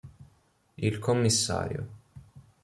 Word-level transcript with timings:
Il 0.79 0.97
commissario 0.97 1.85